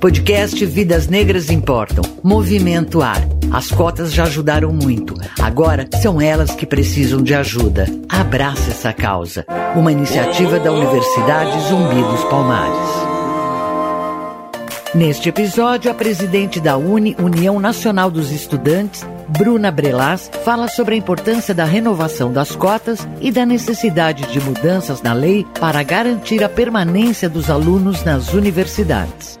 [0.00, 2.04] Podcast Vidas Negras Importam.
[2.22, 3.22] Movimento Ar.
[3.50, 5.14] As cotas já ajudaram muito.
[5.40, 7.86] Agora são elas que precisam de ajuda.
[8.06, 9.46] Abraça essa causa.
[9.74, 13.06] Uma iniciativa da Universidade Zumbi dos Palmares.
[14.94, 20.98] Neste episódio, a presidente da UNE, União Nacional dos Estudantes, Bruna Brelas, fala sobre a
[20.98, 26.48] importância da renovação das cotas e da necessidade de mudanças na lei para garantir a
[26.48, 29.38] permanência dos alunos nas universidades.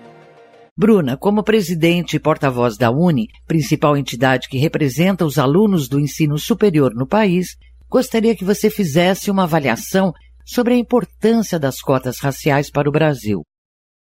[0.78, 6.36] Bruna, como presidente e porta-voz da UNE, principal entidade que representa os alunos do ensino
[6.36, 7.56] superior no país,
[7.88, 10.12] gostaria que você fizesse uma avaliação
[10.44, 13.40] sobre a importância das cotas raciais para o Brasil.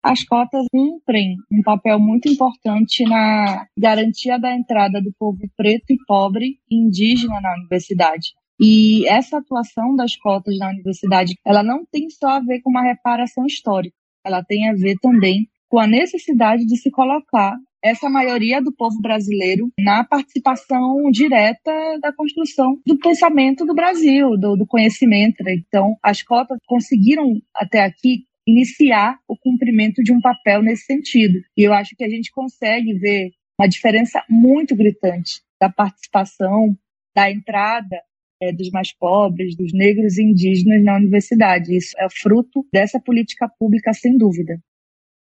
[0.02, 5.98] As cotas cumprem um papel muito importante na garantia da entrada do povo preto e
[6.08, 8.30] pobre e indígena na universidade.
[8.58, 12.82] E essa atuação das cotas na universidade, ela não tem só a ver com uma
[12.82, 18.62] reparação histórica, ela tem a ver também com a necessidade de se colocar essa maioria
[18.62, 25.38] do povo brasileiro na participação direta da construção do pensamento do Brasil, do, do conhecimento.
[25.48, 31.40] Então, as cotas conseguiram até aqui iniciar o cumprimento de um papel nesse sentido.
[31.56, 36.76] E eu acho que a gente consegue ver uma diferença muito gritante da participação,
[37.16, 37.98] da entrada
[38.44, 41.78] é, dos mais pobres, dos negros e indígenas na universidade.
[41.78, 44.60] Isso é fruto dessa política pública, sem dúvida.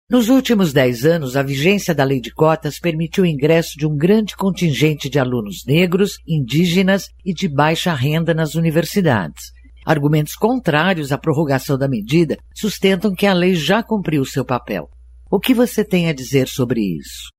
[0.07, 3.97] Nos últimos dez anos, a vigência da lei de cotas permitiu o ingresso de um
[3.97, 9.45] grande contingente de alunos negros, indígenas e de baixa renda nas universidades.
[9.83, 14.87] Argumentos contrários à prorrogação da medida sustentam que a lei já cumpriu seu papel.
[15.31, 17.31] O que você tem a dizer sobre isso?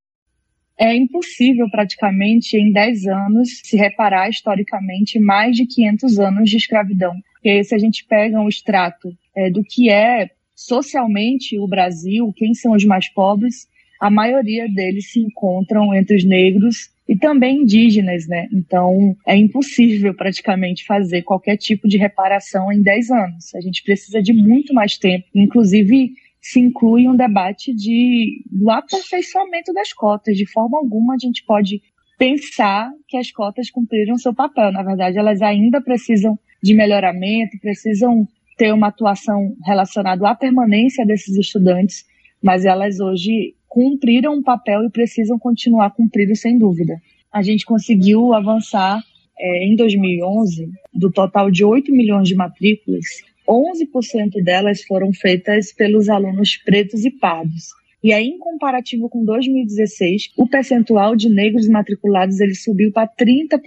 [0.76, 7.14] É impossível, praticamente, em 10 anos, se reparar historicamente mais de 500 anos de escravidão.
[7.34, 12.54] Porque se a gente pega um extrato é, do que é socialmente o Brasil, quem
[12.54, 13.68] são os mais pobres,
[14.00, 18.48] a maioria deles se encontram entre os negros e também indígenas, né?
[18.52, 23.54] Então é impossível praticamente fazer qualquer tipo de reparação em 10 anos.
[23.54, 25.26] A gente precisa de muito mais tempo.
[25.34, 30.36] Inclusive, se inclui um debate de, do aperfeiçoamento das cotas.
[30.36, 31.80] De forma alguma, a gente pode
[32.18, 34.72] pensar que as cotas cumpriram seu papel.
[34.72, 41.36] Na verdade, elas ainda precisam de melhoramento, precisam ter uma atuação relacionada à permanência desses
[41.36, 42.04] estudantes,
[42.42, 47.00] mas elas hoje cumpriram um papel e precisam continuar cumprindo sem dúvida.
[47.32, 49.02] A gente conseguiu avançar
[49.38, 53.04] é, em 2011, do total de 8 milhões de matrículas,
[53.46, 57.68] 11% delas foram feitas pelos alunos pretos e pardos.
[58.02, 63.60] E aí, em comparativo com 2016, o percentual de negros matriculados ele subiu para 30%.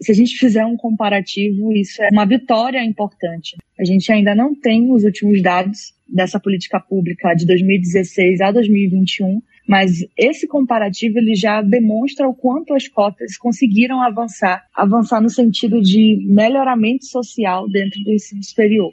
[0.00, 3.56] Se a gente fizer um comparativo, isso é uma vitória importante.
[3.78, 9.40] A gente ainda não tem os últimos dados dessa política pública de 2016 a 2021,
[9.68, 15.82] mas esse comparativo ele já demonstra o quanto as cotas conseguiram avançar, avançar no sentido
[15.82, 18.92] de melhoramento social dentro do ensino superior.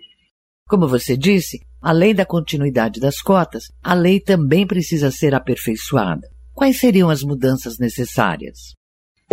[0.68, 6.28] Como você disse, além da continuidade das cotas, a lei também precisa ser aperfeiçoada.
[6.54, 8.74] Quais seriam as mudanças necessárias?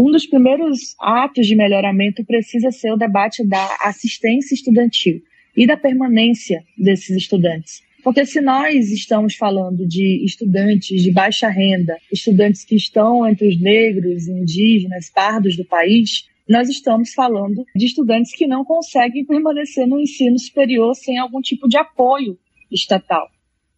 [0.03, 5.23] Um dos primeiros atos de melhoramento precisa ser o debate da assistência estudantil
[5.57, 7.85] e da permanência desses estudantes.
[8.03, 13.61] Porque se nós estamos falando de estudantes de baixa renda, estudantes que estão entre os
[13.61, 20.01] negros, indígenas, pardos do país, nós estamos falando de estudantes que não conseguem permanecer no
[20.01, 22.37] ensino superior sem algum tipo de apoio
[22.73, 23.31] estatal.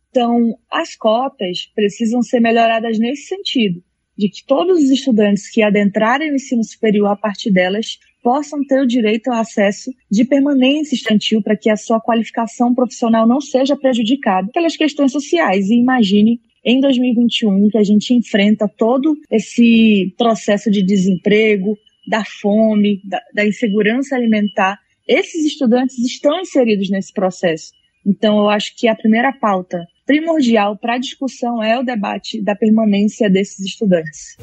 [0.08, 3.84] Então, as cotas precisam ser melhoradas nesse sentido
[4.16, 8.80] de que todos os estudantes que adentrarem o ensino superior a partir delas possam ter
[8.80, 13.76] o direito ao acesso de permanência estudantil para que a sua qualificação profissional não seja
[13.76, 15.68] prejudicada pelas questões sociais.
[15.68, 21.76] E imagine em 2021 que a gente enfrenta todo esse processo de desemprego,
[22.08, 24.78] da fome, da, da insegurança alimentar.
[25.06, 27.72] Esses estudantes estão inseridos nesse processo.
[28.06, 32.54] Então, eu acho que a primeira pauta primordial para a discussão é o debate da
[32.54, 34.36] permanência desses estudantes.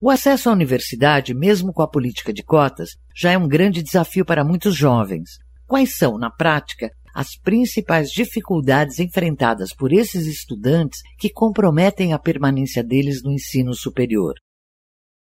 [0.00, 4.24] O acesso à universidade, mesmo com a política de cotas, já é um grande desafio
[4.24, 5.30] para muitos jovens.
[5.64, 12.82] Quais são, na prática, as principais dificuldades enfrentadas por esses estudantes que comprometem a permanência
[12.82, 14.34] deles no ensino superior?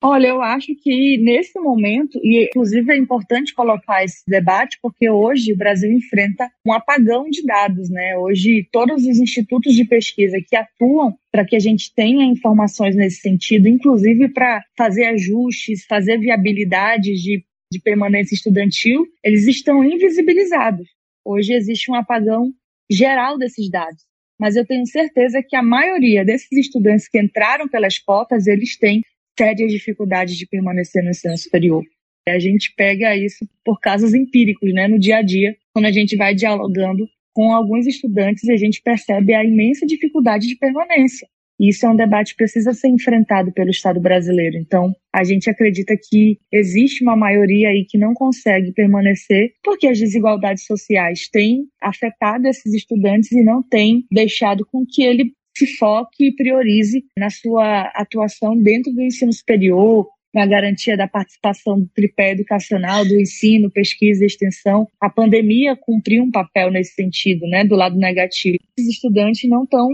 [0.03, 5.53] Olha, eu acho que nesse momento, e inclusive é importante colocar esse debate, porque hoje
[5.53, 8.15] o Brasil enfrenta um apagão de dados, né?
[8.17, 13.21] Hoje, todos os institutos de pesquisa que atuam para que a gente tenha informações nesse
[13.21, 20.87] sentido, inclusive para fazer ajustes, fazer viabilidades de de permanência estudantil, eles estão invisibilizados.
[21.23, 22.51] Hoje existe um apagão
[22.89, 24.05] geral desses dados.
[24.39, 29.01] Mas eu tenho certeza que a maioria desses estudantes que entraram pelas cotas, eles têm
[29.37, 31.83] sérias dificuldades de permanecer no ensino superior.
[32.27, 36.17] A gente pega isso por casos empíricos, né, no dia a dia, quando a gente
[36.17, 37.07] vai dialogando
[37.37, 41.27] com alguns estudantes a gente percebe a imensa dificuldade de permanência.
[41.59, 44.57] E isso é um debate que precisa ser enfrentado pelo Estado brasileiro.
[44.57, 49.99] Então, a gente acredita que existe uma maioria aí que não consegue permanecer porque as
[49.99, 56.27] desigualdades sociais têm afetado esses estudantes e não têm deixado com que ele se foque
[56.27, 62.31] e priorize na sua atuação dentro do ensino superior, na garantia da participação do tripé
[62.31, 64.87] educacional, do ensino, pesquisa e extensão.
[65.01, 68.57] A pandemia cumpriu um papel nesse sentido, né, do lado negativo.
[68.77, 69.89] Os estudantes não estão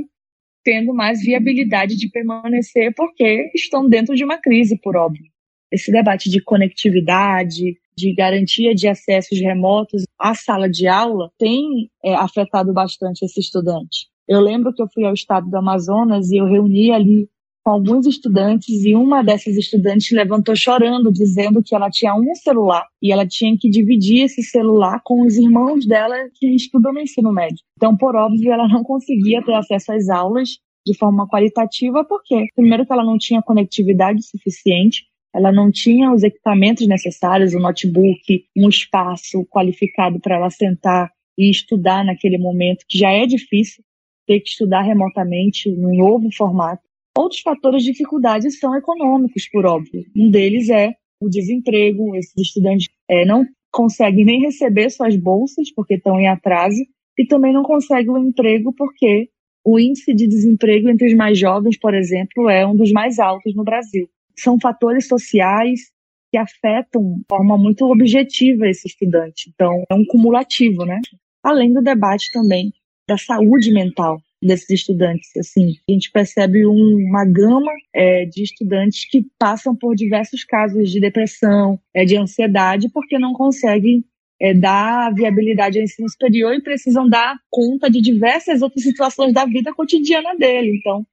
[0.63, 5.25] tendo mais viabilidade de permanecer porque estão dentro de uma crise, por óbvio.
[5.71, 12.13] Esse debate de conectividade, de garantia de acessos remotos à sala de aula tem é,
[12.15, 14.12] afetado bastante esse estudante.
[14.27, 17.29] Eu lembro que eu fui ao estado do Amazonas e eu reuni ali
[17.63, 22.85] com alguns estudantes e uma dessas estudantes levantou chorando, dizendo que ela tinha um celular
[23.01, 27.31] e ela tinha que dividir esse celular com os irmãos dela que estudam no ensino
[27.31, 27.59] médio.
[27.77, 32.85] Então, por óbvio, ela não conseguia ter acesso às aulas de forma qualitativa, porque primeiro
[32.85, 38.67] que ela não tinha conectividade suficiente, ela não tinha os equipamentos necessários, um notebook, um
[38.67, 43.83] espaço qualificado para ela sentar e estudar naquele momento, que já é difícil
[44.25, 46.81] ter que estudar remotamente num novo formato.
[47.17, 50.03] Outros fatores de dificuldade são econômicos, por óbvio.
[50.15, 52.15] Um deles é o desemprego.
[52.15, 56.81] Esses estudantes é, não conseguem nem receber suas bolsas porque estão em atraso
[57.17, 59.29] e também não conseguem o emprego porque
[59.63, 63.55] o índice de desemprego entre os mais jovens, por exemplo, é um dos mais altos
[63.55, 64.09] no Brasil.
[64.35, 65.91] São fatores sociais
[66.31, 69.51] que afetam de forma muito objetiva esse estudante.
[69.53, 70.99] Então, é um cumulativo, né?
[71.43, 72.73] Além do debate também
[73.07, 75.29] da saúde mental desses estudantes.
[75.37, 80.91] Assim, a gente percebe um, uma gama é, de estudantes que passam por diversos casos
[80.91, 84.03] de depressão, é, de ansiedade, porque não conseguem
[84.39, 89.45] é, dar viabilidade ao ensino superior e precisam dar conta de diversas outras situações da
[89.45, 90.77] vida cotidiana dele.
[90.77, 91.05] Então,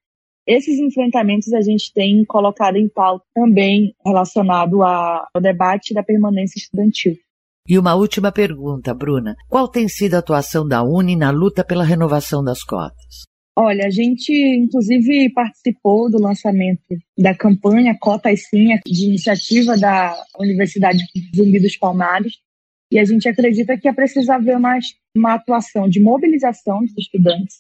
[0.47, 7.17] esses enfrentamentos a gente tem colocado em pauta também relacionado ao debate da permanência estudantil.
[7.71, 9.37] E uma última pergunta, Bruna.
[9.49, 13.23] Qual tem sido a atuação da Uni na luta pela renovação das cotas?
[13.57, 16.83] Olha, a gente inclusive participou do lançamento
[17.17, 20.99] da campanha Cotas Sim, de iniciativa da Universidade
[21.37, 22.33] Zumbi dos Palmares,
[22.91, 24.87] e a gente acredita que é preciso haver mais
[25.17, 27.59] uma atuação de mobilização dos estudantes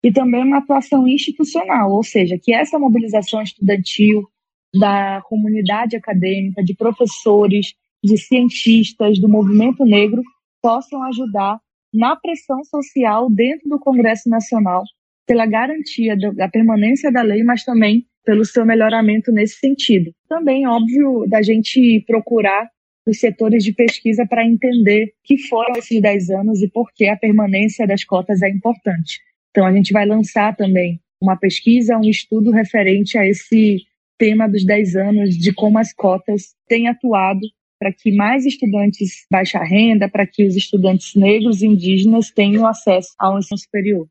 [0.00, 4.28] e também uma atuação institucional, ou seja, que essa mobilização estudantil
[4.72, 10.22] da comunidade acadêmica, de professores, de cientistas do movimento negro
[10.62, 11.58] possam ajudar
[11.92, 14.84] na pressão social dentro do Congresso Nacional
[15.26, 20.12] pela garantia da permanência da lei, mas também pelo seu melhoramento nesse sentido.
[20.28, 22.68] Também, óbvio, da gente procurar
[23.06, 27.16] os setores de pesquisa para entender que foram esses 10 anos e por que a
[27.16, 29.20] permanência das cotas é importante.
[29.50, 33.78] Então, a gente vai lançar também uma pesquisa, um estudo referente a esse
[34.18, 37.40] tema dos 10 anos, de como as cotas têm atuado
[37.80, 43.08] para que mais estudantes baixa renda, para que os estudantes negros e indígenas tenham acesso
[43.18, 44.06] ao ensino superior.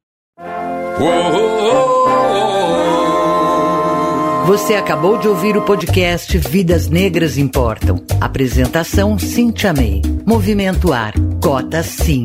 [4.48, 8.04] Você acabou de ouvir o podcast Vidas Negras Importam.
[8.20, 10.02] Apresentação Cintia May.
[10.26, 11.14] Movimento Ar.
[11.40, 12.24] Cota Sim.